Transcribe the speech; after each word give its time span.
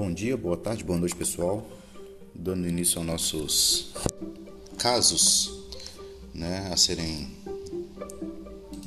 Bom 0.00 0.12
dia, 0.12 0.36
boa 0.36 0.56
tarde, 0.56 0.84
boa 0.84 0.96
noite, 0.96 1.16
pessoal. 1.16 1.68
Dando 2.32 2.68
início 2.68 2.98
aos 2.98 3.06
nossos 3.08 3.86
casos, 4.78 5.50
né, 6.32 6.70
a 6.72 6.76
serem 6.76 7.28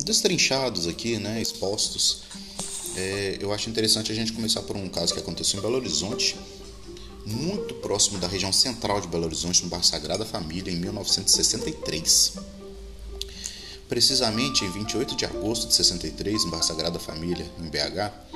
destrinchados 0.06 0.88
aqui, 0.88 1.18
né, 1.18 1.42
expostos. 1.42 2.24
É, 2.96 3.38
eu 3.42 3.52
acho 3.52 3.70
interessante 3.70 4.10
a 4.10 4.16
gente 4.16 4.32
começar 4.32 4.62
por 4.62 4.78
um 4.78 4.88
caso 4.88 5.14
que 5.14 5.20
aconteceu 5.20 5.60
em 5.60 5.62
Belo 5.62 5.76
Horizonte, 5.76 6.38
muito 7.26 7.74
próximo 7.74 8.18
da 8.18 8.30
região 8.30 8.54
central 8.54 9.02
de 9.02 9.10
Belo 9.10 9.26
Horizonte, 9.26 9.64
no 9.64 9.70
bairro 9.70 9.84
Sagrada 9.84 10.26
Família, 10.26 10.72
em 10.72 10.78
1963. 10.78 12.36
Precisamente 13.90 14.64
em 14.64 14.72
28 14.72 15.18
de 15.18 15.26
agosto 15.26 15.68
de 15.68 15.74
63, 15.74 16.46
no 16.46 16.52
bairro 16.52 16.66
Sagrada 16.66 17.00
Família, 17.00 17.52
em 17.60 17.68
BH, 17.68 18.31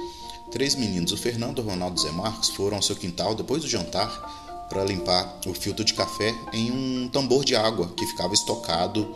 Três 0.55 0.73
meninos, 0.73 1.11
o 1.11 1.17
Fernando, 1.17 1.59
o 1.59 1.63
Ronaldo 1.63 1.97
e 1.97 1.99
o 1.99 2.07
Zé 2.07 2.11
Marcos, 2.13 2.47
foram 2.47 2.77
ao 2.77 2.81
seu 2.81 2.95
quintal 2.95 3.35
depois 3.35 3.61
do 3.61 3.67
jantar 3.67 4.65
para 4.69 4.85
limpar 4.85 5.37
o 5.45 5.53
filtro 5.53 5.83
de 5.83 5.93
café 5.93 6.33
em 6.53 6.71
um 6.71 7.09
tambor 7.09 7.43
de 7.43 7.57
água 7.57 7.89
que 7.89 8.05
ficava 8.05 8.33
estocado 8.33 9.13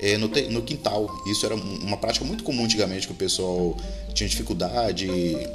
é, 0.00 0.18
no, 0.18 0.26
no, 0.26 0.62
quintal. 0.62 1.08
Isso 1.28 1.46
era 1.46 1.54
uma 1.54 1.96
prática 1.96 2.24
muito 2.24 2.42
comum 2.42 2.64
antigamente, 2.64 3.06
que 3.06 3.12
o 3.12 3.16
pessoal 3.16 3.76
tinha 4.14 4.28
dificuldade, 4.28 5.06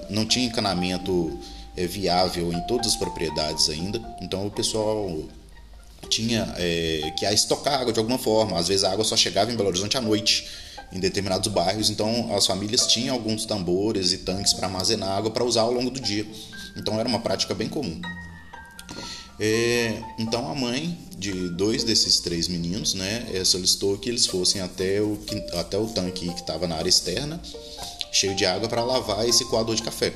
não 0.10 0.26
tinha 0.26 0.46
encanamento 0.46 1.38
é, 1.76 1.86
viável 1.86 2.54
em 2.54 2.62
todas 2.66 2.88
as 2.88 2.96
propriedades 2.96 3.70
ainda. 3.70 4.02
Então 4.22 4.48
o 4.48 4.52
pessoal 4.52 5.20
tinha 6.08 6.56
é, 6.58 7.12
que 7.20 7.26
estocar 7.26 7.82
água 7.82 7.92
de 7.92 8.00
alguma 8.00 8.18
forma. 8.18 8.58
Às 8.58 8.70
vezes 8.70 8.86
a 8.86 8.92
água 8.94 9.04
só 9.04 9.18
chegava 9.18 9.52
em 9.52 9.58
Belo 9.58 9.68
Horizonte 9.68 9.98
à 9.98 10.02
noite 10.02 10.48
em 10.92 11.00
determinados 11.00 11.52
bairros, 11.52 11.90
então 11.90 12.34
as 12.36 12.46
famílias 12.46 12.88
tinham 12.88 13.16
alguns 13.16 13.46
tambores 13.46 14.12
e 14.14 14.20
tanques 14.20 14.54
para 14.54 14.68
armazenar 14.68 15.10
água 15.10 15.32
para 15.32 15.44
usar 15.44 15.62
ao 15.62 15.74
longo 15.74 15.90
do 15.90 16.00
dia. 16.00 16.26
Então 16.78 17.00
era 17.00 17.08
uma 17.08 17.20
prática 17.20 17.54
bem 17.54 17.70
comum. 17.70 18.02
É, 19.40 20.02
então 20.18 20.50
a 20.50 20.56
mãe 20.56 20.98
de 21.18 21.50
dois 21.50 21.84
desses 21.84 22.20
três 22.20 22.48
meninos 22.48 22.94
né, 22.94 23.28
é, 23.34 23.44
solicitou 23.44 23.98
que 23.98 24.10
eles 24.10 24.26
fossem 24.26 24.62
até 24.62 25.02
o, 25.02 25.20
até 25.60 25.78
o 25.78 25.88
tanque 25.88 26.28
que 26.30 26.40
estava 26.40 26.68
na 26.68 26.76
área 26.76 26.90
externa, 26.90 27.42
cheio 28.12 28.36
de 28.36 28.46
água, 28.46 28.70
para 28.70 28.84
lavar 28.84 29.28
esse 29.28 29.44
coador 29.46 29.76
de 29.76 29.84
café. 29.84 30.14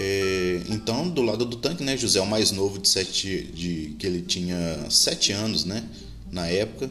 É, 0.00 0.62
então, 0.68 1.08
do 1.08 1.22
lado 1.22 1.44
do 1.44 1.56
tanque, 1.56 1.82
né, 1.82 1.96
José, 1.96 2.20
o 2.20 2.26
mais 2.26 2.52
novo 2.52 2.78
de 2.78 2.88
sete, 2.88 3.44
de, 3.52 3.96
que 3.98 4.06
ele 4.06 4.22
tinha 4.22 4.86
sete 4.88 5.32
anos 5.32 5.64
né, 5.64 5.84
na 6.30 6.46
época, 6.46 6.88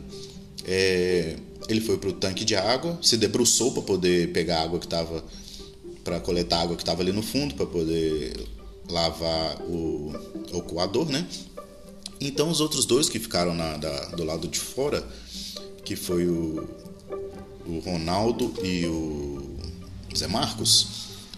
é, 0.65 1.37
ele 1.67 1.81
foi 1.81 1.97
para 1.97 2.09
o 2.09 2.13
tanque 2.13 2.45
de 2.45 2.55
água, 2.55 2.97
se 3.01 3.17
debruçou 3.17 3.71
para 3.73 3.83
poder 3.83 4.31
pegar 4.31 4.59
a 4.59 4.63
água 4.63 4.79
que 4.79 4.85
estava 4.85 5.23
para 6.03 6.19
coletar 6.21 6.59
a 6.59 6.61
água 6.61 6.75
que 6.77 6.81
estava 6.81 7.01
ali 7.01 7.11
no 7.11 7.21
fundo 7.21 7.53
para 7.55 7.65
poder 7.65 8.47
lavar 8.89 9.61
o, 9.63 10.13
o 10.53 10.61
coador, 10.61 11.09
né? 11.09 11.27
Então 12.19 12.49
os 12.49 12.61
outros 12.61 12.85
dois 12.85 13.09
que 13.09 13.19
ficaram 13.19 13.53
na, 13.53 13.77
da, 13.77 14.05
do 14.07 14.23
lado 14.23 14.47
de 14.47 14.57
fora, 14.57 15.05
que 15.83 15.95
foi 15.95 16.25
o, 16.25 16.67
o 17.65 17.79
Ronaldo 17.79 18.53
e 18.63 18.85
o 18.85 19.57
Zé 20.15 20.27
Marcos, 20.27 20.87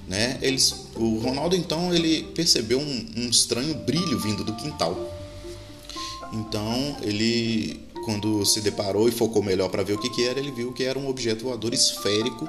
né? 0.08 0.38
Eles, 0.42 0.88
o 0.96 1.18
Ronaldo 1.18 1.56
então 1.56 1.94
ele 1.94 2.24
percebeu 2.36 2.80
um, 2.80 3.06
um 3.18 3.30
estranho 3.30 3.74
brilho 3.74 4.20
vindo 4.20 4.44
do 4.44 4.54
quintal. 4.54 5.16
Então 6.32 6.98
ele 7.02 7.80
quando 8.06 8.46
se 8.46 8.62
deparou 8.62 9.08
e 9.08 9.12
focou 9.12 9.44
melhor 9.44 9.70
para 9.70 9.84
ver 9.84 9.94
o 9.94 10.00
que, 10.00 10.10
que 10.10 10.26
era, 10.26 10.40
ele 10.40 10.52
viu 10.52 10.74
que 10.74 10.84
era 10.84 10.98
um 10.98 11.10
objeto 11.10 11.46
voador 11.46 11.74
esférico 11.74 12.48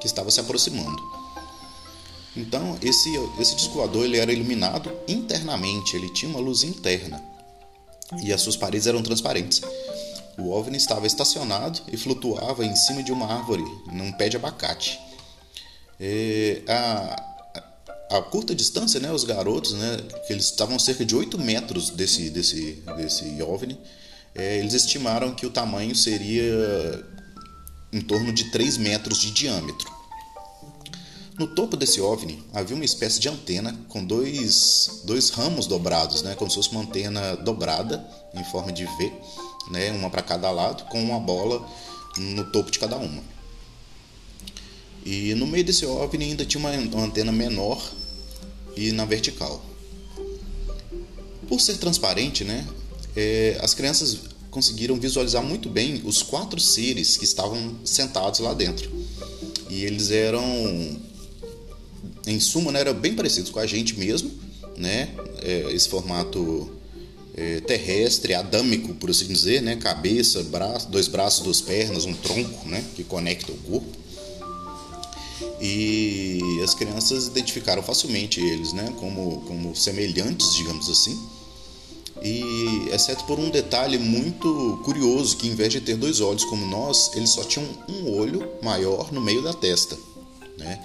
que 0.00 0.06
estava 0.06 0.30
se 0.30 0.40
aproximando. 0.40 1.02
Então, 2.36 2.78
esse, 2.82 3.10
esse 3.38 3.56
disco 3.56 3.74
voador 3.74 4.04
ele 4.04 4.18
era 4.18 4.32
iluminado 4.32 4.90
internamente, 5.08 5.96
ele 5.96 6.08
tinha 6.10 6.30
uma 6.30 6.40
luz 6.40 6.62
interna 6.62 7.20
e 8.22 8.32
as 8.32 8.40
suas 8.40 8.56
paredes 8.56 8.86
eram 8.86 9.02
transparentes. 9.02 9.60
O 10.38 10.50
OVNI 10.50 10.76
estava 10.76 11.06
estacionado 11.06 11.80
e 11.92 11.96
flutuava 11.96 12.64
em 12.64 12.74
cima 12.74 13.02
de 13.02 13.12
uma 13.12 13.26
árvore, 13.26 13.64
num 13.92 14.12
pé 14.12 14.28
de 14.28 14.36
abacate. 14.36 14.98
E 15.98 16.62
a, 16.66 18.16
a 18.16 18.22
curta 18.22 18.54
distância, 18.54 18.98
né, 18.98 19.12
os 19.12 19.24
garotos, 19.24 19.72
né, 19.74 19.98
eles 20.28 20.46
estavam 20.46 20.78
cerca 20.78 21.04
de 21.04 21.14
8 21.14 21.38
metros 21.38 21.90
desse, 21.90 22.30
desse, 22.30 22.82
desse 22.96 23.42
OVNI, 23.42 23.78
é, 24.34 24.58
eles 24.58 24.74
estimaram 24.74 25.34
que 25.34 25.46
o 25.46 25.50
tamanho 25.50 25.94
seria 25.94 27.04
em 27.92 28.00
torno 28.00 28.32
de 28.32 28.50
3 28.50 28.78
metros 28.78 29.20
de 29.20 29.30
diâmetro. 29.30 29.90
No 31.38 31.46
topo 31.46 31.76
desse 31.76 32.00
OVNI 32.00 32.44
havia 32.52 32.76
uma 32.76 32.84
espécie 32.84 33.18
de 33.18 33.28
antena 33.28 33.74
com 33.88 34.04
dois, 34.04 35.02
dois 35.04 35.30
ramos 35.30 35.66
dobrados, 35.66 36.22
né, 36.22 36.34
como 36.34 36.50
se 36.50 36.56
fosse 36.56 36.70
uma 36.70 36.82
antena 36.82 37.34
dobrada 37.36 38.06
em 38.34 38.44
forma 38.44 38.70
de 38.70 38.84
V, 38.84 39.12
né, 39.70 39.90
uma 39.92 40.10
para 40.10 40.22
cada 40.22 40.50
lado, 40.50 40.84
com 40.84 41.02
uma 41.02 41.18
bola 41.18 41.66
no 42.18 42.44
topo 42.52 42.70
de 42.70 42.78
cada 42.78 42.96
uma. 42.96 43.22
E 45.04 45.34
no 45.34 45.46
meio 45.46 45.64
desse 45.64 45.86
OVNI 45.86 46.24
ainda 46.24 46.44
tinha 46.44 46.60
uma, 46.60 46.70
uma 46.72 47.04
antena 47.06 47.32
menor 47.32 47.82
e 48.76 48.92
na 48.92 49.06
vertical. 49.06 49.64
Por 51.48 51.58
ser 51.58 51.78
transparente, 51.78 52.44
né, 52.44 52.66
é, 53.16 53.58
as 53.60 53.74
crianças 53.74 54.18
conseguiram 54.50 54.96
visualizar 54.96 55.42
muito 55.42 55.68
bem 55.68 56.02
os 56.04 56.22
quatro 56.22 56.60
seres 56.60 57.16
que 57.16 57.24
estavam 57.24 57.76
sentados 57.84 58.40
lá 58.40 58.52
dentro. 58.52 58.90
E 59.68 59.84
eles 59.84 60.10
eram, 60.10 60.42
em 62.26 62.40
suma, 62.40 62.72
né, 62.72 62.80
eram 62.80 62.94
bem 62.94 63.14
parecidos 63.14 63.50
com 63.50 63.60
a 63.60 63.66
gente 63.66 63.98
mesmo, 63.98 64.30
né? 64.76 65.10
É, 65.42 65.72
esse 65.72 65.88
formato 65.88 66.68
é, 67.34 67.60
terrestre, 67.60 68.34
adâmico, 68.34 68.94
por 68.94 69.10
assim 69.10 69.28
dizer, 69.28 69.62
né? 69.62 69.76
Cabeça, 69.76 70.42
braço, 70.42 70.88
dois 70.88 71.06
braços, 71.06 71.44
duas 71.44 71.60
pernas, 71.60 72.04
um 72.04 72.14
tronco, 72.14 72.68
né? 72.68 72.84
Que 72.96 73.04
conecta 73.04 73.52
o 73.52 73.56
corpo. 73.58 74.00
E 75.60 76.40
as 76.64 76.74
crianças 76.74 77.28
identificaram 77.28 77.82
facilmente 77.82 78.40
eles, 78.40 78.72
né? 78.72 78.92
Como, 78.98 79.42
como 79.46 79.76
semelhantes, 79.76 80.54
digamos 80.54 80.90
assim 80.90 81.16
e 82.22 82.88
exceto 82.92 83.24
por 83.24 83.38
um 83.38 83.50
detalhe 83.50 83.98
muito 83.98 84.80
curioso 84.84 85.36
que 85.36 85.48
em 85.48 85.54
vez 85.54 85.72
de 85.72 85.80
ter 85.80 85.96
dois 85.96 86.20
olhos 86.20 86.44
como 86.44 86.66
nós, 86.66 87.10
eles 87.14 87.30
só 87.30 87.42
tinham 87.44 87.66
um 87.88 88.18
olho 88.18 88.50
maior 88.62 89.12
no 89.12 89.20
meio 89.20 89.42
da 89.42 89.52
testa, 89.52 89.96
né? 90.58 90.80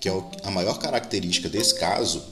Que 0.00 0.08
é 0.08 0.24
a 0.44 0.50
maior 0.50 0.78
característica 0.78 1.48
desse 1.48 1.78
caso 1.78 2.22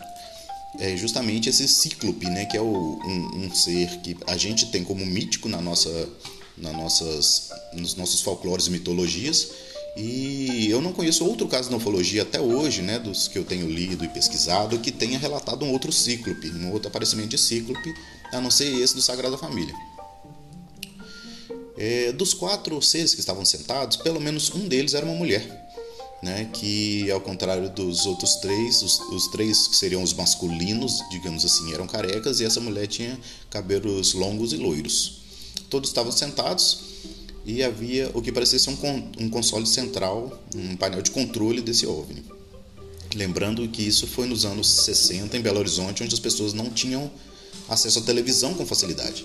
é 0.79 0.97
justamente 0.97 1.49
esse 1.49 1.67
cíclope, 1.67 2.27
né? 2.27 2.45
Que 2.45 2.57
é 2.57 2.61
o, 2.61 2.65
um, 2.67 3.45
um, 3.45 3.55
ser 3.55 3.89
que 4.01 4.17
a 4.27 4.37
gente 4.37 4.67
tem 4.67 4.85
como 4.85 5.05
mítico 5.05 5.49
na 5.49 5.61
nossa, 5.61 6.09
na 6.57 6.73
nossas, 6.73 7.51
nos 7.73 7.95
nossos 7.95 8.21
folclores 8.21 8.67
e 8.67 8.71
mitologias. 8.71 9.49
E 9.99 10.71
eu 10.71 10.81
não 10.81 10.93
conheço 10.93 11.27
outro 11.27 11.49
caso 11.49 11.69
de 11.69 11.75
ufologia 11.75 12.23
até 12.23 12.41
hoje, 12.41 12.83
né, 12.83 13.01
dos 13.01 13.27
que 13.27 13.37
eu 13.37 13.45
tenho 13.45 13.69
lido 13.69 14.05
e 14.05 14.09
pesquisado, 14.09 14.79
que 14.79 14.93
tenha 14.93 15.19
relatado 15.19 15.65
um 15.65 15.73
outro 15.73 15.91
cíclope, 15.91 16.49
um 16.51 16.71
outro 16.71 16.87
aparecimento 16.87 17.31
de 17.31 17.39
cíclope 17.39 17.93
a 18.33 18.41
não 18.41 18.49
ser 18.49 18.73
esse 18.81 18.95
do 18.95 19.03
Sagrada 19.03 19.37
Família. 19.37 19.75
É, 21.77 22.13
dos 22.13 22.33
quatro 22.33 22.81
seres 22.81 23.13
que 23.13 23.19
estavam 23.19 23.45
sentados, 23.45 23.97
pelo 23.97 24.21
menos 24.21 24.55
um 24.55 24.69
deles 24.69 24.95
era 24.95 25.05
uma 25.05 25.17
mulher, 25.17 25.69
né? 26.23 26.49
que 26.53 27.11
ao 27.11 27.21
contrário 27.21 27.69
dos 27.69 28.07
outros 28.07 28.37
três, 28.37 28.83
os, 28.83 29.01
os, 29.01 29.27
três 29.29 29.67
que 29.67 29.75
seriam 29.77 30.03
os 30.05 30.13
masculinos, 30.13 31.03
digamos 31.11 31.45
assim, 31.45 31.75
eram 31.75 31.89
carecas 31.89 32.39
e 32.39 32.45
essa 32.45 32.61
mulher 32.61 32.87
tinha 32.87 33.19
cabelos 33.51 34.15
longos 34.15 34.53
e 34.53 34.57
loiros. 34.57 35.23
Todos 35.69 35.91
estavam 35.91 36.13
sentados 36.13 36.88
e 37.49 37.63
havia 37.63 38.11
o 38.13 38.21
que 38.21 38.31
parecia 38.31 38.59
ser 38.59 38.69
um, 38.69 39.25
um 39.25 39.31
console 39.31 39.67
central, 39.67 40.39
um 40.55 40.77
painel 40.77 41.01
de 41.01 41.11
controle 41.11 41.63
desse 41.63 41.87
OVNI. 41.87 42.23
Lembrando 43.15 43.67
que 43.69 43.81
isso 43.81 44.07
foi 44.07 44.27
nos 44.27 44.45
anos 44.45 44.69
60 44.69 45.35
em 45.35 45.41
Belo 45.41 45.59
Horizonte, 45.59 46.05
onde 46.05 46.13
as 46.13 46.21
pessoas 46.21 46.53
não 46.53 46.69
tinham 46.69 47.11
acesso 47.67 48.01
à 48.01 48.03
televisão 48.03 48.53
com 48.53 48.67
facilidade. 48.67 49.25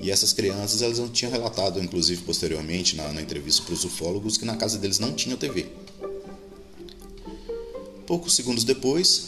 E 0.00 0.10
essas 0.10 0.32
crianças 0.32 0.82
elas 0.82 0.98
não 0.98 1.08
tinham 1.08 1.30
relatado, 1.30 1.80
inclusive 1.80 2.22
posteriormente 2.22 2.96
na, 2.96 3.12
na 3.12 3.22
entrevista 3.22 3.62
para 3.62 3.74
os 3.74 3.84
ufólogos, 3.84 4.36
que 4.36 4.44
na 4.44 4.56
casa 4.56 4.76
deles 4.76 4.98
não 4.98 5.12
tinha 5.12 5.36
TV. 5.36 5.66
Poucos 8.04 8.34
segundos 8.34 8.64
depois 8.64 9.26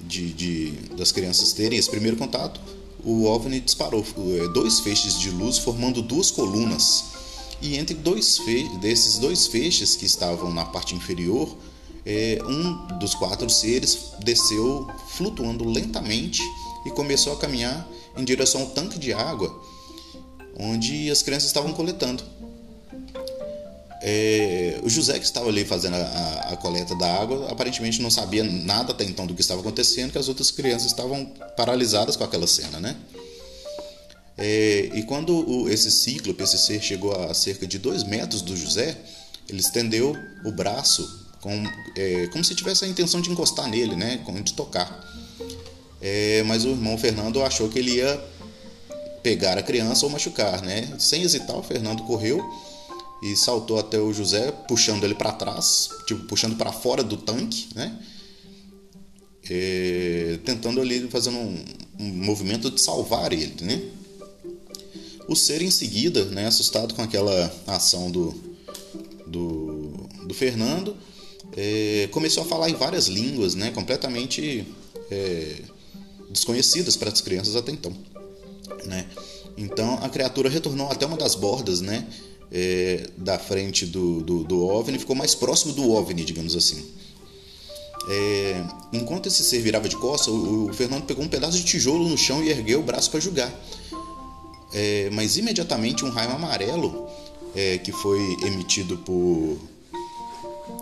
de, 0.00 0.32
de, 0.32 0.70
das 0.96 1.12
crianças 1.12 1.52
terem 1.52 1.78
esse 1.78 1.90
primeiro 1.90 2.16
contato, 2.16 2.58
o 3.04 3.24
OVNI 3.24 3.60
disparou 3.60 4.02
é, 4.40 4.48
dois 4.54 4.80
feixes 4.80 5.20
de 5.20 5.28
luz 5.28 5.58
formando 5.58 6.00
duas 6.00 6.30
colunas. 6.30 7.12
E 7.60 7.76
entre 7.76 7.94
dois 7.94 8.38
desses 8.80 9.18
dois 9.18 9.46
feixes 9.46 9.96
que 9.96 10.04
estavam 10.04 10.52
na 10.52 10.64
parte 10.64 10.94
inferior, 10.94 11.56
é, 12.04 12.38
um 12.46 12.98
dos 12.98 13.14
quatro 13.14 13.48
seres 13.48 14.12
desceu 14.20 14.86
flutuando 15.08 15.64
lentamente 15.64 16.42
e 16.84 16.90
começou 16.90 17.32
a 17.32 17.36
caminhar 17.36 17.88
em 18.16 18.24
direção 18.24 18.60
ao 18.60 18.66
tanque 18.68 18.98
de 18.98 19.12
água 19.12 19.62
onde 20.58 21.10
as 21.10 21.22
crianças 21.22 21.48
estavam 21.48 21.72
coletando. 21.72 22.22
É, 24.06 24.80
o 24.82 24.88
José 24.88 25.18
que 25.18 25.24
estava 25.24 25.48
ali 25.48 25.64
fazendo 25.64 25.94
a, 25.94 26.48
a, 26.52 26.56
coleta 26.58 26.94
da 26.94 27.10
água 27.10 27.50
aparentemente 27.50 28.02
não 28.02 28.10
sabia 28.10 28.44
nada 28.44 28.92
até 28.92 29.02
então 29.02 29.26
do 29.26 29.34
que 29.34 29.40
estava 29.40 29.60
acontecendo, 29.60 30.12
que 30.12 30.18
as 30.18 30.28
outras 30.28 30.50
crianças 30.50 30.88
estavam 30.88 31.24
paralisadas 31.56 32.14
com 32.14 32.22
aquela 32.22 32.46
cena, 32.46 32.78
né? 32.78 32.96
É, 34.36 34.90
e 34.94 35.02
quando 35.04 35.48
o, 35.48 35.68
esse 35.68 35.90
cíclope, 35.90 36.42
esse 36.42 36.58
ser 36.58 36.82
chegou 36.82 37.12
a 37.12 37.32
cerca 37.32 37.66
de 37.66 37.78
dois 37.78 38.02
metros 38.02 38.42
do 38.42 38.56
José, 38.56 38.96
ele 39.48 39.60
estendeu 39.60 40.16
o 40.44 40.50
braço 40.50 41.24
com, 41.40 41.62
é, 41.96 42.26
como 42.28 42.42
se 42.44 42.54
tivesse 42.54 42.84
a 42.84 42.88
intenção 42.88 43.20
de 43.20 43.30
encostar 43.30 43.68
nele, 43.68 43.94
né? 43.94 44.20
De 44.42 44.54
tocar. 44.54 45.04
É, 46.00 46.42
mas 46.44 46.64
o 46.64 46.70
irmão 46.70 46.98
Fernando 46.98 47.42
achou 47.42 47.68
que 47.68 47.78
ele 47.78 47.96
ia 47.96 48.22
pegar 49.22 49.56
a 49.56 49.62
criança 49.62 50.04
ou 50.04 50.12
machucar, 50.12 50.62
né? 50.62 50.94
Sem 50.98 51.22
hesitar, 51.22 51.56
o 51.56 51.62
Fernando 51.62 52.02
correu 52.02 52.42
e 53.22 53.34
saltou 53.36 53.78
até 53.78 53.98
o 53.98 54.12
José, 54.12 54.52
puxando 54.68 55.04
ele 55.04 55.14
para 55.14 55.32
trás, 55.32 55.88
tipo 56.06 56.24
puxando 56.26 56.56
para 56.56 56.70
fora 56.72 57.02
do 57.02 57.16
tanque, 57.16 57.68
né? 57.74 57.98
É, 59.48 60.38
tentando 60.44 60.80
ali 60.80 61.08
fazendo 61.08 61.36
um, 61.36 61.64
um, 61.98 62.08
movimento 62.24 62.70
de 62.70 62.80
salvar 62.80 63.32
ele, 63.32 63.62
né? 63.62 63.82
O 65.26 65.34
ser 65.34 65.62
em 65.62 65.70
seguida, 65.70 66.24
né, 66.26 66.46
assustado 66.46 66.94
com 66.94 67.02
aquela 67.02 67.52
ação 67.66 68.10
do, 68.10 68.34
do, 69.26 70.08
do 70.26 70.34
Fernando, 70.34 70.96
é, 71.56 72.08
começou 72.10 72.42
a 72.42 72.46
falar 72.46 72.68
em 72.68 72.74
várias 72.74 73.06
línguas, 73.06 73.54
né, 73.54 73.70
completamente 73.70 74.66
é, 75.10 75.56
desconhecidas 76.30 76.96
para 76.96 77.10
as 77.10 77.20
crianças 77.20 77.56
até 77.56 77.72
então, 77.72 77.92
né? 78.84 79.06
Então 79.56 79.94
a 80.02 80.08
criatura 80.08 80.48
retornou 80.48 80.90
até 80.90 81.06
uma 81.06 81.16
das 81.16 81.34
bordas, 81.34 81.80
né, 81.80 82.06
é, 82.52 83.06
da 83.16 83.38
frente 83.38 83.86
do, 83.86 84.20
do, 84.20 84.44
do 84.44 84.64
OVNI, 84.64 84.98
ficou 84.98 85.16
mais 85.16 85.34
próximo 85.34 85.72
do 85.72 85.90
OVNI, 85.90 86.24
digamos 86.24 86.54
assim. 86.54 86.84
É, 88.08 88.62
enquanto 88.92 89.26
esse 89.26 89.42
ser 89.42 89.60
virava 89.60 89.88
de 89.88 89.96
costas, 89.96 90.28
o, 90.28 90.68
o, 90.68 90.74
Fernando 90.74 91.04
pegou 91.04 91.24
um 91.24 91.28
pedaço 91.28 91.56
de 91.56 91.64
tijolo 91.64 92.08
no 92.08 92.18
chão 92.18 92.44
e 92.44 92.50
ergueu 92.50 92.80
o 92.80 92.82
braço 92.82 93.10
para 93.10 93.20
julgar. 93.20 93.52
É, 94.74 95.08
mas 95.12 95.36
imediatamente 95.36 96.04
um 96.04 96.10
raio 96.10 96.32
amarelo 96.32 97.08
é, 97.54 97.78
que 97.78 97.92
foi 97.92 98.20
emitido 98.42 98.98
por 98.98 99.58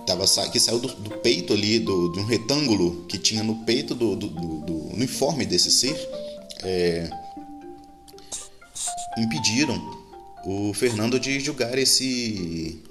tava, 0.07 0.25
que 0.51 0.59
saiu 0.59 0.79
do, 0.79 0.89
do 0.89 1.11
peito 1.19 1.53
ali, 1.53 1.79
do, 1.79 2.11
de 2.13 2.19
um 2.21 2.25
retângulo 2.25 3.05
que 3.07 3.19
tinha 3.19 3.43
no 3.43 3.57
peito 3.65 3.95
do, 3.95 4.17
do, 4.17 4.29
do 4.29 4.95
uniforme 4.95 5.45
desse 5.45 5.71
ser, 5.71 5.97
é, 6.63 7.09
impediram 9.19 10.03
o 10.45 10.73
Fernando 10.75 11.21
de 11.21 11.39
julgar 11.39 11.79
esse 11.79 12.83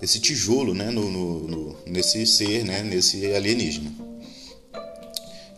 esse 0.00 0.20
tijolo 0.20 0.74
né, 0.74 0.90
no, 0.90 1.10
no, 1.10 1.40
no, 1.40 1.76
nesse 1.86 2.26
ser, 2.26 2.64
né, 2.64 2.82
nesse 2.82 3.32
alienígena. 3.32 3.92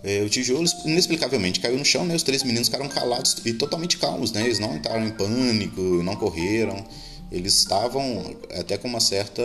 É, 0.07 0.23
o 0.23 0.29
tijolo 0.29 0.65
inexplicavelmente 0.85 1.59
caiu 1.59 1.77
no 1.77 1.85
chão, 1.85 2.05
né, 2.07 2.15
os 2.15 2.23
três 2.23 2.45
meninos 2.45 2.69
ficaram 2.69 2.89
calados 2.89 3.37
e 3.45 3.53
totalmente 3.53 3.99
calmos, 3.99 4.31
né, 4.31 4.45
eles 4.45 4.61
não 4.61 4.77
entraram 4.77 5.05
em 5.05 5.11
pânico, 5.11 5.81
não 5.81 6.15
correram, 6.15 6.87
eles 7.33 7.55
estavam 7.55 8.37
até 8.57 8.79
com 8.79 8.87
uma 8.87 9.01
certa 9.01 9.43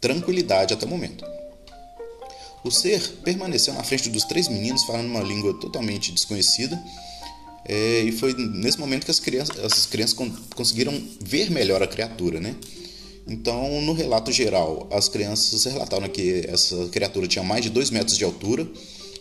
tranquilidade 0.00 0.74
até 0.74 0.84
o 0.84 0.88
momento. 0.88 1.24
O 2.64 2.72
ser 2.72 3.00
permaneceu 3.22 3.72
na 3.72 3.84
frente 3.84 4.10
dos 4.10 4.24
três 4.24 4.48
meninos 4.48 4.82
falando 4.82 5.06
uma 5.06 5.22
língua 5.22 5.54
totalmente 5.60 6.10
desconhecida 6.10 6.76
é, 7.64 8.00
e 8.00 8.10
foi 8.10 8.34
nesse 8.34 8.80
momento 8.80 9.04
que 9.04 9.12
as 9.12 9.20
crianças, 9.20 9.56
as 9.60 9.86
crianças 9.86 10.18
conseguiram 10.56 10.92
ver 11.20 11.52
melhor 11.52 11.80
a 11.80 11.86
criatura, 11.86 12.40
né? 12.40 12.56
Então, 13.28 13.80
no 13.82 13.92
relato 13.92 14.32
geral, 14.32 14.88
as 14.90 15.08
crianças 15.08 15.62
relataram 15.66 16.08
que 16.08 16.44
essa 16.48 16.88
criatura 16.88 17.28
tinha 17.28 17.44
mais 17.44 17.62
de 17.62 17.70
2 17.70 17.90
metros 17.90 18.18
de 18.18 18.24
altura 18.24 18.68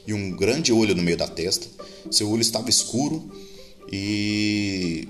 e 0.08 0.14
um 0.14 0.32
grande 0.32 0.72
olho 0.72 0.96
no 0.96 1.04
meio 1.04 1.18
da 1.18 1.28
testa. 1.28 1.68
Seu 2.10 2.30
olho 2.30 2.42
estava 2.42 2.70
escuro 2.70 3.32
e 3.92 5.08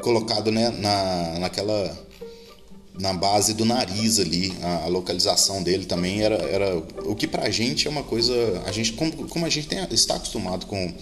colocado 0.00 0.50
né, 0.50 0.70
na, 0.70 1.38
naquela 1.40 2.06
na 2.98 3.12
base 3.12 3.52
do 3.52 3.66
nariz 3.66 4.18
ali, 4.18 4.56
a, 4.62 4.84
a, 4.84 4.86
localização 4.86 5.62
dele 5.62 5.84
também 5.84 6.22
era, 6.22 6.36
era 6.36 6.78
o 7.04 7.14
que 7.14 7.26
pra 7.26 7.50
gente 7.50 7.86
é 7.86 7.90
uma 7.90 8.02
coisa, 8.02 8.62
a 8.64 8.72
gente 8.72 8.94
como, 8.94 9.28
como 9.28 9.44
a 9.44 9.50
gente 9.50 9.68
tem, 9.68 9.86
está 9.90 10.16
acostumado 10.16 10.64
com 10.64 10.94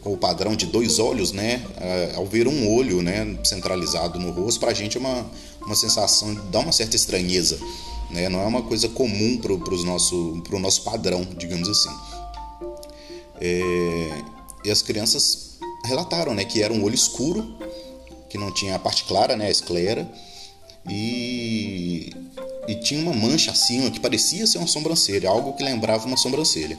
com 0.00 0.12
o 0.12 0.16
padrão 0.16 0.54
de 0.54 0.66
dois 0.66 0.98
olhos, 0.98 1.32
né? 1.32 1.62
É, 1.76 2.12
ao 2.14 2.26
ver 2.26 2.46
um 2.48 2.72
olho, 2.72 3.02
né, 3.02 3.36
centralizado 3.44 4.18
no 4.18 4.30
rosto, 4.30 4.60
para 4.60 4.70
a 4.70 4.74
gente 4.74 4.96
é 4.96 5.00
uma, 5.00 5.26
uma 5.64 5.74
sensação, 5.74 6.34
dá 6.50 6.60
uma 6.60 6.72
certa 6.72 6.96
estranheza, 6.96 7.58
né? 8.10 8.28
Não 8.28 8.40
é 8.40 8.46
uma 8.46 8.62
coisa 8.62 8.88
comum 8.88 9.36
para 9.38 9.52
o 9.52 9.84
nosso, 9.84 10.42
nosso 10.52 10.82
padrão, 10.82 11.26
digamos 11.36 11.68
assim. 11.68 11.90
É, 13.40 14.22
e 14.64 14.70
as 14.70 14.82
crianças 14.82 15.58
relataram, 15.84 16.34
né, 16.34 16.44
que 16.44 16.62
era 16.62 16.72
um 16.72 16.82
olho 16.82 16.94
escuro, 16.94 17.56
que 18.28 18.36
não 18.36 18.52
tinha 18.52 18.74
a 18.74 18.78
parte 18.78 19.04
clara, 19.04 19.36
né, 19.36 19.46
a 19.46 19.50
esclera, 19.50 20.10
e, 20.88 22.10
e 22.66 22.74
tinha 22.76 23.00
uma 23.00 23.14
mancha 23.14 23.50
acima 23.50 23.90
que 23.90 24.00
parecia 24.00 24.46
ser 24.46 24.58
uma 24.58 24.66
sobrancelha, 24.66 25.28
algo 25.28 25.54
que 25.54 25.62
lembrava 25.62 26.06
uma 26.06 26.16
sobrancelha 26.16 26.78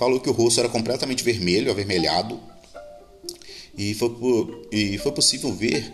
falou 0.00 0.18
que 0.18 0.30
o 0.30 0.32
rosto 0.32 0.58
era 0.60 0.68
completamente 0.70 1.22
vermelho, 1.22 1.70
avermelhado, 1.70 2.40
e 3.76 3.92
foi, 3.92 4.10
e 4.72 4.96
foi 4.96 5.12
possível 5.12 5.52
ver 5.52 5.92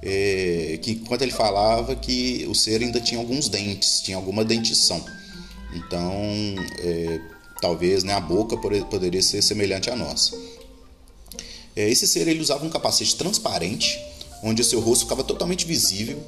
é, 0.00 0.78
que 0.80 0.92
enquanto 0.92 1.22
ele 1.22 1.32
falava 1.32 1.96
que 1.96 2.46
o 2.48 2.54
ser 2.54 2.80
ainda 2.80 3.00
tinha 3.00 3.18
alguns 3.18 3.48
dentes, 3.48 4.00
tinha 4.00 4.16
alguma 4.16 4.44
dentição. 4.44 5.04
Então, 5.74 6.14
é, 6.78 7.20
talvez 7.60 8.04
né, 8.04 8.12
a 8.14 8.20
boca 8.20 8.56
poderia 8.56 9.22
ser 9.22 9.42
semelhante 9.42 9.90
à 9.90 9.96
nossa. 9.96 10.36
É, 11.74 11.88
esse 11.88 12.06
ser 12.08 12.26
ele 12.26 12.40
usava 12.40 12.64
um 12.64 12.70
capacete 12.70 13.16
transparente, 13.16 13.98
onde 14.42 14.64
seu 14.64 14.80
rosto 14.80 15.04
ficava 15.04 15.24
totalmente 15.24 15.66
visível 15.66 16.22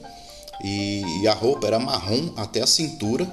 e 0.63 1.27
a 1.27 1.33
roupa 1.33 1.67
era 1.67 1.79
marrom 1.79 2.33
até 2.37 2.61
a 2.63 2.67
cintura 2.67 3.29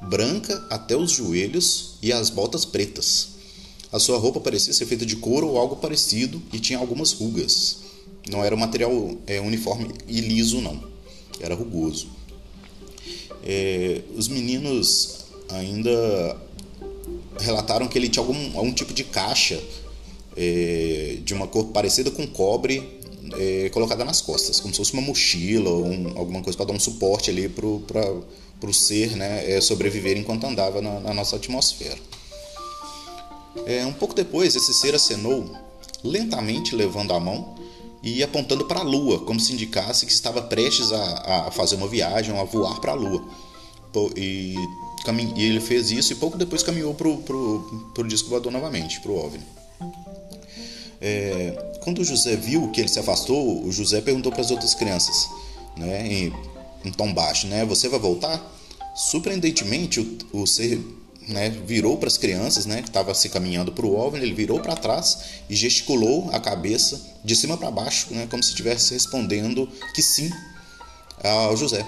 branca 0.00 0.64
até 0.70 0.96
os 0.96 1.12
joelhos 1.12 1.94
e 2.02 2.12
as 2.12 2.30
botas 2.30 2.64
pretas. 2.64 3.28
A 3.90 3.98
sua 3.98 4.18
roupa 4.18 4.40
parecia 4.40 4.72
ser 4.72 4.86
feita 4.86 5.06
de 5.06 5.16
couro 5.16 5.48
ou 5.48 5.58
algo 5.58 5.76
parecido 5.76 6.40
e 6.52 6.58
tinha 6.58 6.78
algumas 6.78 7.12
rugas. 7.12 7.78
Não 8.30 8.44
era 8.44 8.54
um 8.54 8.58
material 8.58 9.16
é, 9.26 9.40
uniforme 9.40 9.90
e 10.06 10.20
liso, 10.20 10.60
não. 10.60 10.82
Era 11.40 11.54
rugoso. 11.54 12.08
É, 13.42 14.02
os 14.14 14.28
meninos 14.28 15.24
ainda 15.48 16.36
relataram 17.38 17.88
que 17.88 17.98
ele 17.98 18.08
tinha 18.08 18.22
algum, 18.22 18.56
algum 18.56 18.72
tipo 18.72 18.92
de 18.92 19.04
caixa 19.04 19.62
é, 20.36 21.18
de 21.24 21.34
uma 21.34 21.46
cor 21.46 21.66
parecida 21.66 22.10
com 22.10 22.26
cobre 22.26 22.98
é, 23.36 23.68
colocada 23.70 24.04
nas 24.04 24.20
costas, 24.20 24.60
como 24.60 24.72
se 24.72 24.78
fosse 24.78 24.92
uma 24.92 25.02
mochila 25.02 25.70
ou 25.70 25.86
um, 25.86 26.18
alguma 26.18 26.42
coisa 26.42 26.56
para 26.56 26.66
dar 26.66 26.72
um 26.72 26.80
suporte 26.80 27.30
ali 27.30 27.48
para 27.48 27.66
o 27.66 28.72
ser 28.72 29.16
né, 29.16 29.50
é, 29.50 29.60
sobreviver 29.60 30.16
enquanto 30.16 30.44
andava 30.44 30.80
na, 30.80 31.00
na 31.00 31.14
nossa 31.14 31.36
atmosfera. 31.36 31.98
É, 33.66 33.84
um 33.84 33.92
pouco 33.92 34.14
depois, 34.14 34.54
esse 34.54 34.72
ser 34.72 34.94
acenou, 34.94 35.50
lentamente 36.02 36.74
levando 36.74 37.12
a 37.12 37.20
mão 37.20 37.56
e 38.02 38.22
apontando 38.22 38.64
para 38.64 38.80
a 38.80 38.84
Lua, 38.84 39.18
como 39.20 39.40
se 39.40 39.52
indicasse 39.52 40.06
que 40.06 40.12
estava 40.12 40.40
prestes 40.42 40.92
a, 40.92 41.46
a 41.46 41.50
fazer 41.50 41.76
uma 41.76 41.88
viagem, 41.88 42.36
a 42.38 42.44
voar 42.44 42.80
para 42.80 42.92
a 42.92 42.94
Lua. 42.94 43.24
E, 44.16 44.54
e, 45.36 45.44
ele 45.44 45.60
fez 45.60 45.90
isso 45.90 46.12
e 46.12 46.16
pouco 46.16 46.36
depois 46.36 46.62
caminhou 46.62 46.94
para 46.94 47.08
o 47.08 48.06
disco 48.06 48.28
voador 48.28 48.52
novamente, 48.52 49.00
para 49.00 49.10
o 49.10 49.18
OVNI. 49.18 49.44
É, 51.00 51.78
quando 51.80 52.00
o 52.00 52.04
José 52.04 52.36
viu 52.36 52.70
que 52.70 52.80
ele 52.80 52.88
se 52.88 52.98
afastou, 52.98 53.64
o 53.64 53.70
José 53.70 54.00
perguntou 54.00 54.32
para 54.32 54.40
as 54.40 54.50
outras 54.50 54.74
crianças, 54.74 55.28
né, 55.76 56.32
em 56.84 56.92
tom 56.92 57.12
baixo, 57.12 57.46
né? 57.46 57.64
Você 57.64 57.88
vai 57.88 58.00
voltar? 58.00 58.42
Surpreendentemente, 58.94 60.00
o, 60.00 60.42
o 60.42 60.46
ser 60.46 60.80
né, 61.28 61.50
virou 61.50 61.96
para 61.98 62.08
as 62.08 62.16
crianças, 62.16 62.66
né, 62.66 62.82
que 62.82 62.88
estava 62.88 63.14
se 63.14 63.28
caminhando 63.28 63.70
para 63.70 63.86
o 63.86 63.94
OVNI, 63.94 64.22
ele 64.22 64.34
virou 64.34 64.60
para 64.60 64.74
trás 64.74 65.18
e 65.48 65.54
gesticulou 65.54 66.30
a 66.32 66.40
cabeça 66.40 67.00
de 67.22 67.36
cima 67.36 67.56
para 67.56 67.70
baixo, 67.70 68.08
né, 68.10 68.26
como 68.30 68.42
se 68.42 68.50
estivesse 68.50 68.94
respondendo 68.94 69.68
que 69.94 70.02
sim 70.02 70.30
ao 71.22 71.56
José. 71.56 71.86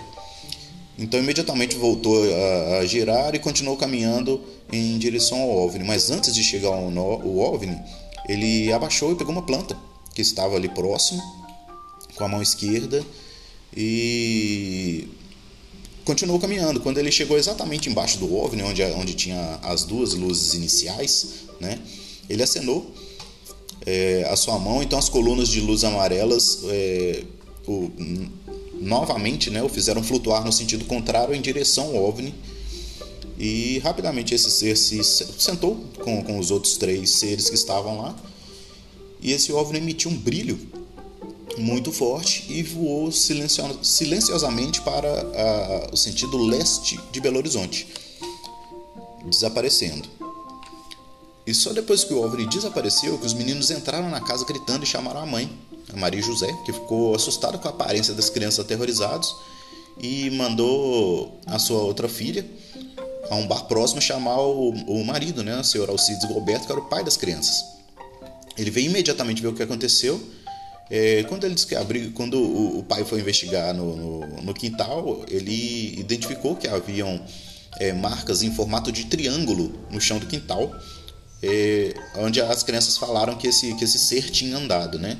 Então 1.00 1.18
imediatamente 1.18 1.76
voltou 1.76 2.22
a, 2.22 2.78
a, 2.78 2.86
girar 2.86 3.34
e 3.34 3.38
continuou 3.38 3.74
caminhando 3.74 4.38
em 4.70 4.98
direção 4.98 5.40
ao 5.40 5.48
OVNI. 5.64 5.82
Mas 5.82 6.10
antes 6.10 6.34
de 6.34 6.44
chegar 6.44 6.68
ao, 6.68 6.90
no, 6.90 7.00
ao 7.00 7.38
OVNI, 7.38 7.80
ele 8.28 8.70
abaixou 8.70 9.10
e 9.10 9.14
pegou 9.14 9.32
uma 9.32 9.42
planta 9.42 9.74
que 10.14 10.20
estava 10.20 10.56
ali 10.56 10.68
próximo 10.68 11.22
com 12.14 12.24
a 12.24 12.28
mão 12.28 12.42
esquerda 12.42 13.02
e 13.74 15.08
continuou 16.04 16.38
caminhando. 16.38 16.80
Quando 16.80 16.98
ele 16.98 17.10
chegou 17.10 17.38
exatamente 17.38 17.88
embaixo 17.88 18.18
do 18.18 18.36
OVNI, 18.36 18.62
onde, 18.62 18.82
onde 18.82 19.14
tinha 19.14 19.58
as 19.62 19.84
duas 19.84 20.12
luzes 20.12 20.52
iniciais, 20.52 21.46
né, 21.58 21.78
ele 22.28 22.42
acenou 22.42 22.94
é, 23.86 24.28
a 24.30 24.36
sua 24.36 24.58
mão, 24.58 24.82
então 24.82 24.98
as 24.98 25.08
colunas 25.08 25.48
de 25.48 25.62
luz 25.62 25.82
amarelas 25.82 26.60
é, 26.68 27.24
o, 27.66 27.90
novamente, 28.80 29.50
né, 29.50 29.62
o 29.62 29.68
fizeram 29.68 30.02
flutuar 30.02 30.44
no 30.44 30.52
sentido 30.52 30.84
contrário 30.86 31.34
em 31.34 31.40
direção 31.40 31.96
ao 31.96 32.04
OVNI. 32.08 32.34
E 33.38 33.78
rapidamente 33.78 34.34
esse 34.34 34.50
ser 34.50 34.76
se 34.76 35.02
sentou 35.02 35.76
com, 36.02 36.22
com 36.22 36.38
os 36.38 36.50
outros 36.50 36.76
três 36.76 37.10
seres 37.10 37.48
que 37.48 37.54
estavam 37.54 38.00
lá. 38.00 38.14
E 39.20 39.32
esse 39.32 39.52
OVNI 39.52 39.78
emitiu 39.78 40.10
um 40.10 40.16
brilho 40.16 40.58
muito 41.58 41.92
forte 41.92 42.46
e 42.48 42.62
voou 42.62 43.10
silenciosamente 43.12 44.80
para 44.80 45.88
o 45.92 45.96
sentido 45.96 46.36
leste 46.38 46.98
de 47.12 47.20
Belo 47.20 47.36
Horizonte, 47.36 47.86
desaparecendo. 49.26 50.08
E 51.46 51.54
só 51.54 51.72
depois 51.72 52.04
que 52.04 52.14
o 52.14 52.22
OVNI 52.22 52.46
desapareceu 52.46 53.18
que 53.18 53.26
os 53.26 53.34
meninos 53.34 53.70
entraram 53.70 54.08
na 54.08 54.20
casa 54.20 54.44
gritando 54.44 54.84
e 54.84 54.86
chamaram 54.86 55.20
a 55.20 55.26
mãe, 55.26 55.50
a 55.92 55.96
Maria 55.96 56.22
José, 56.22 56.52
que 56.64 56.72
ficou 56.72 57.14
assustada 57.14 57.58
com 57.58 57.68
a 57.68 57.70
aparência 57.70 58.14
das 58.14 58.30
crianças 58.30 58.60
aterrorizadas 58.60 59.34
e 60.00 60.30
mandou 60.30 61.40
a 61.46 61.58
sua 61.58 61.82
outra 61.82 62.08
filha 62.08 62.46
a 63.30 63.34
um 63.36 63.46
bar 63.46 63.64
próximo 63.64 64.00
chamar 64.00 64.40
o, 64.40 64.70
o 64.70 65.04
marido, 65.04 65.42
né, 65.44 65.58
o 65.58 65.64
senhor 65.64 65.88
Alcides 65.88 66.26
Gilberto, 66.26 66.66
que 66.66 66.72
era 66.72 66.80
o 66.80 66.88
pai 66.88 67.04
das 67.04 67.16
crianças. 67.16 67.64
Ele 68.56 68.70
veio 68.70 68.86
imediatamente 68.86 69.40
ver 69.40 69.48
o 69.48 69.54
que 69.54 69.62
aconteceu 69.62 70.20
é, 70.90 71.22
quando 71.28 71.44
ele 71.44 71.54
abriu, 71.78 72.10
quando 72.12 72.34
o, 72.34 72.80
o, 72.80 72.82
pai 72.82 73.04
foi 73.04 73.20
investigar 73.20 73.72
no, 73.72 73.94
no, 73.94 74.42
no, 74.42 74.52
quintal, 74.52 75.24
ele 75.28 75.94
identificou 75.96 76.56
que 76.56 76.66
haviam 76.66 77.24
é, 77.78 77.92
marcas 77.92 78.42
em 78.42 78.52
formato 78.52 78.90
de 78.90 79.04
triângulo 79.04 79.72
no 79.88 80.00
chão 80.00 80.18
do 80.18 80.26
quintal, 80.26 80.74
é, 81.40 81.94
onde 82.16 82.40
as 82.40 82.64
crianças 82.64 82.96
falaram 82.98 83.36
que 83.36 83.46
esse, 83.46 83.72
que 83.74 83.84
esse 83.84 84.00
ser 84.00 84.30
tinha 84.30 84.56
andado, 84.56 84.98
né? 84.98 85.16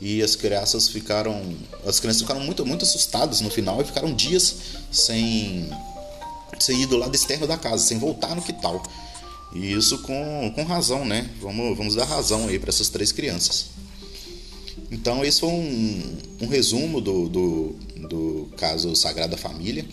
E 0.00 0.22
as 0.22 0.34
crianças 0.34 0.88
ficaram, 0.88 1.42
as 1.84 2.00
crianças 2.00 2.22
ficaram 2.22 2.40
muito, 2.40 2.64
muito 2.64 2.84
assustadas 2.84 3.42
no 3.42 3.50
final 3.50 3.80
e 3.82 3.84
ficaram 3.84 4.14
dias 4.14 4.56
sem, 4.90 5.68
sem 6.58 6.82
ir 6.82 6.86
do 6.86 6.96
lado 6.96 7.14
externo 7.14 7.46
da 7.46 7.58
casa, 7.58 7.84
sem 7.84 7.98
voltar 7.98 8.34
no 8.34 8.40
quintal. 8.40 8.82
E 9.54 9.72
isso 9.72 9.98
com, 9.98 10.52
com 10.54 10.62
razão, 10.62 11.04
né? 11.04 11.28
Vamos, 11.40 11.76
vamos 11.76 11.94
dar 11.94 12.04
razão 12.04 12.48
aí 12.48 12.58
para 12.58 12.70
essas 12.70 12.88
três 12.88 13.12
crianças. 13.12 13.66
Então, 14.90 15.24
esse 15.24 15.40
foi 15.40 15.50
um, 15.50 16.16
um 16.42 16.46
resumo 16.46 17.00
do, 17.00 17.28
do, 17.28 17.76
do, 18.08 18.48
caso 18.56 18.94
Sagrada 18.96 19.36
Família. 19.36 19.84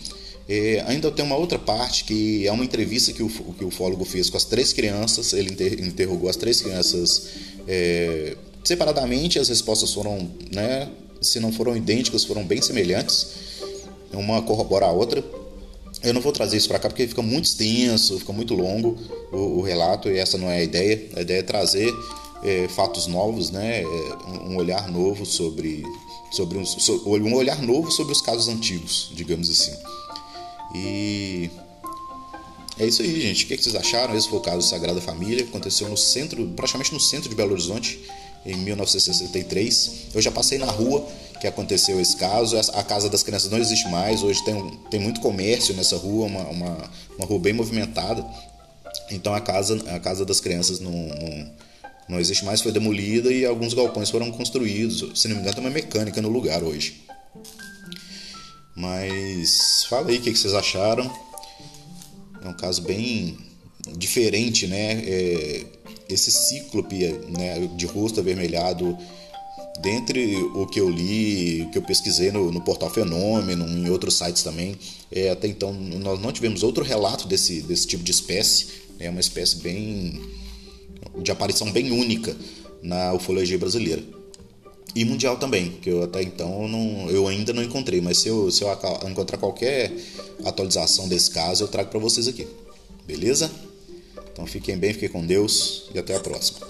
É, 0.48 0.82
ainda 0.86 1.10
tem 1.10 1.24
uma 1.24 1.36
outra 1.36 1.58
parte 1.58 2.04
que 2.04 2.46
é 2.46 2.52
uma 2.52 2.64
entrevista 2.64 3.12
que 3.12 3.22
o, 3.22 3.28
que 3.28 3.64
o 3.64 3.68
ufólogo 3.68 4.04
fez 4.04 4.30
com 4.30 4.36
as 4.36 4.44
três 4.44 4.72
crianças. 4.72 5.32
Ele 5.32 5.50
inter, 5.50 5.80
interrogou 5.84 6.28
as 6.28 6.36
três 6.36 6.60
crianças 6.60 7.28
é, 7.66 8.36
separadamente. 8.68 9.38
As 9.38 9.48
respostas 9.48 9.92
foram, 9.92 10.30
né, 10.52 10.88
se 11.20 11.40
não 11.40 11.50
foram 11.50 11.76
idênticas, 11.76 12.24
foram 12.24 12.44
bem 12.44 12.60
semelhantes. 12.60 13.48
Uma 14.12 14.42
corrobora 14.42 14.86
a 14.86 14.92
outra. 14.92 15.24
Eu 16.02 16.14
não 16.14 16.20
vou 16.20 16.32
trazer 16.32 16.56
isso 16.56 16.68
para 16.68 16.78
cá 16.78 16.88
porque 16.88 17.06
fica 17.06 17.22
muito 17.22 17.46
extenso, 17.46 18.18
fica 18.18 18.32
muito 18.32 18.54
longo 18.54 18.96
o, 19.32 19.58
o 19.58 19.62
relato 19.62 20.08
e 20.08 20.18
essa 20.18 20.38
não 20.38 20.50
é 20.50 20.58
a 20.58 20.62
ideia. 20.62 21.10
A 21.16 21.20
ideia 21.22 21.40
é 21.40 21.42
trazer 21.42 21.92
é, 22.42 22.68
fatos 22.68 23.06
novos, 23.06 23.50
né? 23.50 23.82
É, 23.82 23.86
um 24.46 24.56
olhar 24.56 24.88
novo 24.88 25.26
sobre, 25.26 25.82
sobre 26.30 26.58
um, 26.58 26.64
um 27.26 27.34
olhar 27.34 27.60
novo 27.62 27.90
sobre 27.90 28.12
os 28.12 28.20
casos 28.20 28.48
antigos, 28.48 29.10
digamos 29.14 29.50
assim. 29.50 29.74
E 30.74 31.50
é 32.78 32.86
isso 32.86 33.02
aí, 33.02 33.20
gente. 33.20 33.44
O 33.44 33.48
que 33.48 33.56
vocês 33.56 33.74
acharam? 33.74 34.14
Esse 34.14 34.28
foi 34.28 34.38
o 34.38 34.42
caso 34.42 34.66
Sagrada 34.66 35.00
Família. 35.00 35.44
Aconteceu 35.44 35.88
no 35.88 35.96
centro, 35.96 36.46
praticamente 36.54 36.92
no 36.92 37.00
centro 37.00 37.28
de 37.28 37.34
Belo 37.34 37.52
Horizonte, 37.52 37.98
em 38.44 38.56
1963. 38.56 39.90
Eu 40.14 40.22
já 40.22 40.30
passei 40.30 40.58
na 40.58 40.66
rua 40.66 41.06
que 41.40 41.46
aconteceu 41.46 42.00
esse 42.00 42.16
caso. 42.16 42.56
A 42.74 42.82
Casa 42.82 43.08
das 43.08 43.22
Crianças 43.22 43.50
não 43.50 43.58
existe 43.58 43.88
mais. 43.88 44.22
Hoje 44.22 44.44
tem, 44.44 44.78
tem 44.90 45.00
muito 45.00 45.20
comércio 45.20 45.74
nessa 45.74 45.96
rua, 45.96 46.26
uma, 46.26 46.42
uma, 46.48 46.90
uma 47.16 47.26
rua 47.26 47.38
bem 47.38 47.52
movimentada. 47.52 48.24
Então 49.10 49.34
a 49.34 49.40
casa, 49.40 49.76
a 49.94 49.98
casa 49.98 50.24
das 50.24 50.40
crianças 50.40 50.80
não, 50.80 50.90
não 50.90 51.50
não 52.08 52.18
existe 52.18 52.44
mais, 52.44 52.62
foi 52.62 52.72
demolida 52.72 53.30
e 53.30 53.44
alguns 53.44 53.74
galpões 53.74 54.08
foram 54.08 54.30
construídos. 54.32 55.20
Se 55.20 55.28
não 55.28 55.36
me 55.36 55.42
engano, 55.42 55.56
tem 55.56 55.64
uma 55.64 55.70
mecânica 55.70 56.22
no 56.22 56.30
lugar 56.30 56.62
hoje. 56.62 57.02
Mas 58.74 59.84
fala 59.88 60.08
aí 60.08 60.16
o 60.16 60.22
que 60.22 60.34
vocês 60.34 60.54
acharam. 60.54 61.04
É 62.42 62.48
um 62.48 62.54
caso 62.54 62.80
bem 62.82 63.36
diferente, 63.96 64.66
né? 64.66 65.02
É, 65.04 65.66
esse 66.08 66.30
cíclope 66.30 66.96
né, 67.28 67.68
de 67.76 67.86
rosto 67.86 68.20
avermelhado, 68.20 68.96
dentre 69.80 70.36
o 70.54 70.66
que 70.66 70.80
eu 70.80 70.88
li, 70.88 71.62
o 71.62 71.70
que 71.70 71.78
eu 71.78 71.82
pesquisei 71.82 72.32
no, 72.32 72.50
no 72.50 72.60
portal 72.60 72.90
Fenômeno, 72.90 73.66
em 73.68 73.88
outros 73.90 74.14
sites 74.14 74.42
também, 74.42 74.76
é, 75.10 75.30
até 75.30 75.46
então 75.46 75.72
nós 75.72 76.20
não 76.20 76.32
tivemos 76.32 76.62
outro 76.62 76.84
relato 76.84 77.28
desse, 77.28 77.62
desse 77.62 77.86
tipo 77.86 78.02
de 78.02 78.10
espécie. 78.10 78.66
É 78.98 79.08
uma 79.08 79.20
espécie 79.20 79.56
bem 79.56 80.20
de 81.22 81.30
aparição 81.30 81.70
bem 81.70 81.90
única 81.92 82.36
na 82.82 83.12
ufologia 83.12 83.58
brasileira. 83.58 84.02
E 84.94 85.04
mundial 85.04 85.36
também, 85.36 85.70
que 85.82 85.90
eu 85.90 86.02
até 86.02 86.22
então 86.22 86.66
não, 86.66 87.10
eu 87.10 87.28
ainda 87.28 87.52
não 87.52 87.62
encontrei, 87.62 88.00
mas 88.00 88.18
se 88.18 88.28
eu, 88.28 88.50
se 88.50 88.62
eu 88.64 88.68
encontrar 89.08 89.38
qualquer 89.38 89.92
atualização 90.44 91.06
desse 91.08 91.30
caso, 91.30 91.64
eu 91.64 91.68
trago 91.68 91.90
para 91.90 92.00
vocês 92.00 92.26
aqui. 92.26 92.46
Beleza? 93.06 93.50
Então 94.38 94.46
fiquem 94.46 94.78
bem, 94.78 94.92
fiquem 94.92 95.08
com 95.08 95.26
Deus 95.26 95.90
e 95.92 95.98
até 95.98 96.14
a 96.14 96.20
próxima. 96.20 96.64